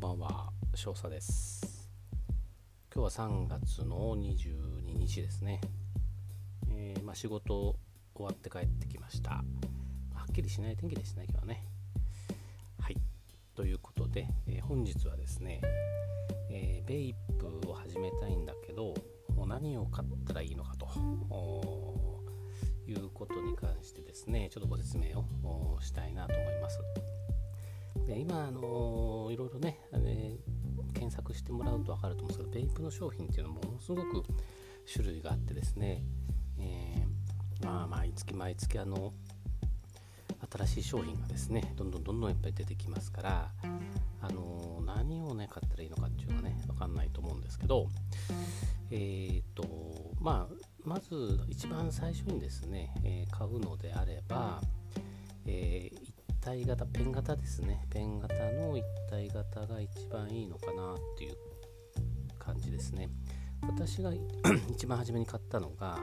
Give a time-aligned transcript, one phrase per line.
[0.00, 0.48] んばんは。
[0.74, 1.90] 少佐です。
[2.90, 5.60] 今日は3月の22日ですね、
[6.70, 7.76] えー、まあ、仕事
[8.14, 9.32] 終わって帰ってきました。
[9.32, 9.44] は
[10.24, 11.66] っきりしない天気ですね今日はね。
[12.80, 12.96] はい。
[13.54, 15.60] ということで、えー、本日はですね、
[16.48, 18.94] えー、ベイプを始めたいんだけど
[19.46, 20.88] 何を買ったらいいのかと
[22.88, 26.78] いうことに関してですねちょっとご説明をしたいなと思います。
[28.10, 29.78] で今、あのいろいろね、
[31.50, 34.24] てもらうと分かると思うんですけど、ベイプの商品っていうのもものすごく
[34.90, 36.04] 種類があってですね、
[36.58, 39.12] えー、まあ、毎月毎月あの
[40.52, 43.50] 新しい商品がですねどんどんどんどんやっぱり出てきますから、
[44.22, 47.88] あの何をね買ったらいいのかっていうのがね分かんないと思うんですけど
[48.90, 50.54] えっ、ー、とまあ
[50.84, 54.60] まず一番最初にですね、えー、買うのであれば、
[55.46, 55.99] えー、
[56.40, 57.86] 体型ペン型ですね。
[57.90, 61.36] ペン型の一体型が一番いいのかなっていう
[62.38, 63.08] 感じですね。
[63.62, 64.12] 私が
[64.72, 65.98] 一番初めに買ったのが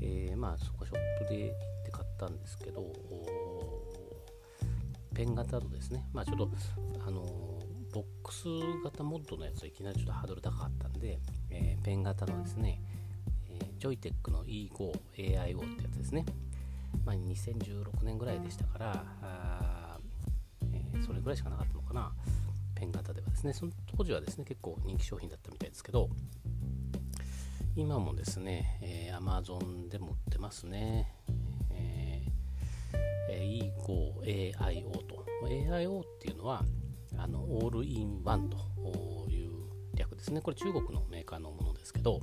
[0.00, 2.92] えー、まあそこショップで行って買ったんですけど
[5.14, 6.06] ペン型のですね。
[6.12, 6.48] まあちょっと
[7.04, 7.22] あの
[7.92, 8.44] ボックス
[8.84, 11.18] 型モッドのやつはいきなりちょっとハードル高かったんで、
[11.50, 12.80] えー、ペン型のですね、
[13.50, 16.24] え、ジョイテックの E5AIO ってやつですね。
[17.04, 19.98] まあ、2016年ぐらいでしたからあ、
[20.72, 22.12] えー、それぐらいしかなかったのかな。
[22.74, 23.52] ペン型ではですね。
[23.52, 26.08] その当時はですね結構人気商品だったみたいですけど
[27.74, 31.12] 今もですね、えー、Amazon でも売ってますね、
[31.72, 35.26] えー、E5AIO と。
[35.44, 36.64] AIO っていうのは
[37.16, 38.56] あのオールインワンと
[39.30, 39.50] いう
[39.94, 40.40] 略ですね。
[40.40, 42.20] これ中国のメーカーのものですけど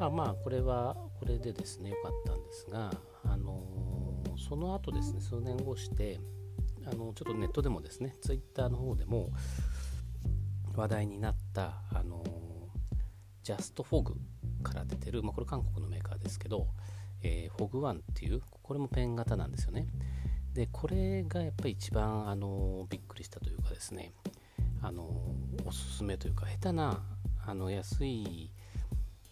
[0.00, 2.90] あまあこれはこれでですね良かったんですが、
[3.24, 6.20] あのー、その後ですね数年後して
[6.84, 9.30] あのちょっとネットでもですねツイッターの方でも
[10.76, 12.22] 話題になった、あの、
[13.42, 14.14] ジャストフォグ
[14.62, 16.66] から出てる、まあ、これ韓国のメーカーですけど、
[17.22, 19.86] えー、フォグワンっていうこれもペン型なんですよね。
[20.52, 24.12] でこれがやっぱり一番、あの、びっくりしたというかですね、
[24.82, 25.04] あの
[25.64, 27.02] おすすめというか下手な
[27.44, 28.50] あの安い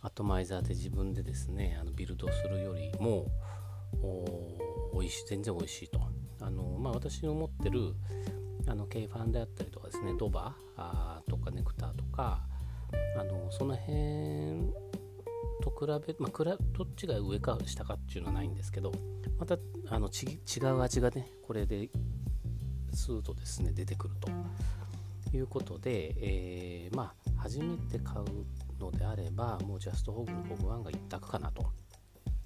[0.04, 3.26] アトマイザーで自分でですねあのビルドするよりも
[4.92, 6.00] おいしい全然美味しいと。
[6.40, 7.94] あの、まあ、私の持ってる
[8.66, 12.42] あの K ファンであったりとかですねドバーとかネクターとか
[13.18, 14.72] あのその辺
[15.62, 18.92] と比べ、まあ、どっちが上か下かっていうのはないんですけど
[19.38, 19.56] また
[19.88, 21.88] あの違う味がねこれで
[22.92, 24.30] スーッとですね出てくると
[25.36, 28.24] いうことで、えー、まあ初めて買う
[28.84, 31.66] のであればもうジャストホグホグワンが一択かなと。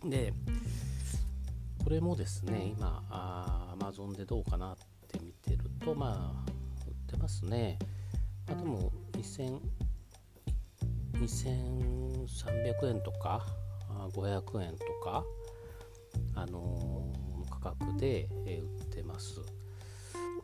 [0.04, 0.32] で
[1.82, 4.76] これもですね今アマゾンでどうかなっ
[5.08, 6.50] て見てるとまあ
[6.86, 7.78] 売ってますね、
[8.46, 9.58] まあ、でも2000
[11.14, 13.44] 2300円とか
[14.12, 15.24] 500円とか
[16.34, 19.40] あのー、価格で、え、売ってます。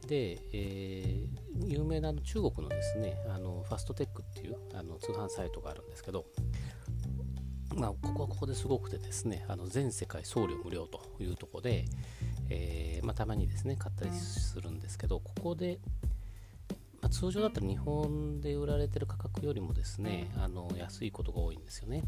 [0.07, 6.27] で、えー、有名な中国のですねあのファストテックっていうあの通販サイトがあるんですけど、
[7.75, 11.85] まあ、ここはここですごくてですねあの全世界送料無料というところで、
[12.51, 15.79] えー、まあ、たまにですね買ったりするんですけどここで、
[17.01, 22.03] まあ、通常だったら日本で売られてる価格よりもですねあの安いことが多いんですよね、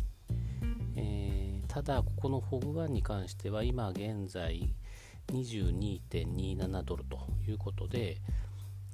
[0.97, 4.75] えー、ただここのフォグワンに関しては今現在
[5.33, 8.19] 22.27ドルということで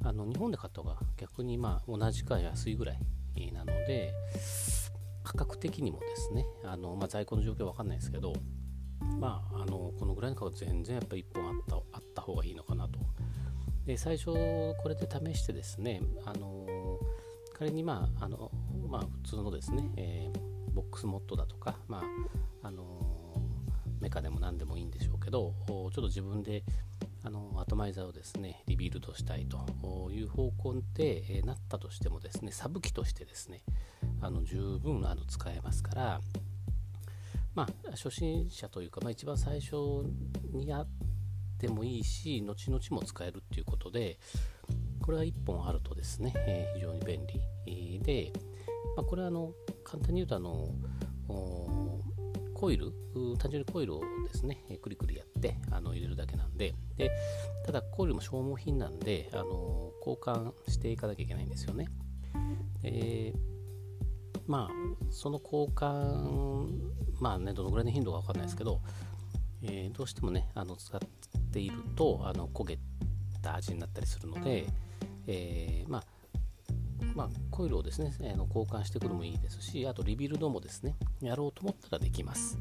[0.05, 4.13] あの日本で買った方が逆にまあ同じか安いぐらいなので
[5.25, 8.33] 価格的にもですねあの、まあ、在庫の状況わかんないですけど
[9.19, 12.99] まああのこのぐらいの価格全然やっぱ1本あったあった方がいいのかなと。
[13.87, 16.67] で最初これで試してですねあの
[17.53, 18.51] 仮にまああの
[18.89, 21.99] まあ普通のですね、えー、 box mod だとかま
[22.63, 22.85] ああの
[24.03, 26.65] メカでも何でもいいんでしょうけどちょっと自分で
[27.23, 33.63] あのアトマイザーをですねリビルドしたいという方向で、なったとしてもですねサブ機としてですね
[34.21, 36.21] あの十分あの使えますから
[37.55, 39.77] まあ初心者というか、まあ、一番最初
[40.53, 40.89] にやっ
[41.59, 44.19] てもいいし後々も使えるっていうことで
[45.01, 47.25] これは1本あるとですね、え、非常に便
[47.67, 48.33] 利で、
[48.97, 49.53] まあ、これはあの
[49.85, 50.75] 簡単に言うとあの
[52.63, 52.93] コイル、
[53.41, 57.11] 単純にコイルをですね、くりくりやってあの入れるだけなんで、で
[57.67, 61.89] ただコイルも消耗品なんで、あの交換していかなきゃいけないんですよね。
[62.81, 63.35] で
[64.47, 66.69] まあ、その交換、
[67.21, 68.81] まあね、どのぐらいの頻度かわかんないですけど、
[69.63, 71.01] えー、どうしてもね、あの使っ
[71.53, 72.79] ているとあの焦げ
[73.43, 74.67] た味になったりするので、
[75.27, 76.05] えー、まあ
[77.15, 82.59] まあ、コイルをですね、あの交換してくるのもいいですし、あとリビルドもですね、やろうと思ったらできます。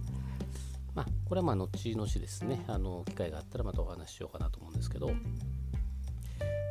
[0.94, 5.12] まあ、これはまあ後々ですね、あの機会があったらまたお話ししようかなと思うんですけど、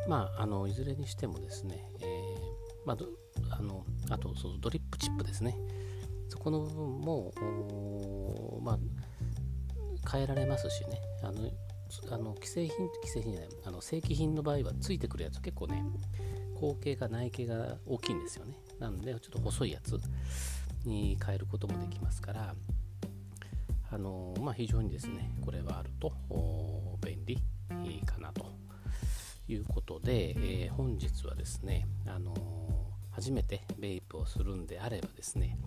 [0.09, 5.56] まあ、あのいずれにしてもですね、えー、まあ、あのあとそのドリップチップですね、
[6.29, 8.79] そこの部分も、まあ、
[10.11, 11.50] 変えられますしね、あの
[12.10, 15.82] あの既製品、既製品じゃない、あの正規品の場合はついてくるやつ結構ね、
[16.60, 18.58] 後径が内径が大きいんですよね。
[18.78, 19.98] なので、ちょっと細いやつ
[20.84, 22.54] に変えることもできますから、
[23.90, 26.12] あのまあ、非常にですね、これはあると
[27.04, 27.37] 便利
[28.06, 28.46] かなと
[29.48, 32.34] いうことで、えー、本日はですね、あの
[33.10, 35.58] 初めてベイプをするんであればですね、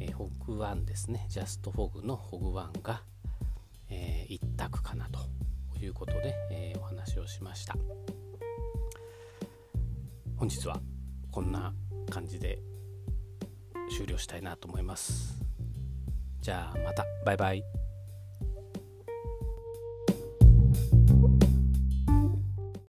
[0.00, 3.02] えー、ホグワンですね、ジャストフォグのホグワンが、
[3.88, 5.20] えー、一択かなと
[5.84, 7.76] いうことで、えー、お話をしました。
[10.36, 10.80] 本日は
[11.30, 11.72] こんな
[12.10, 12.58] 感じで
[13.96, 15.40] 終了したいなと思います。
[16.40, 17.81] じゃあまたバイバイ。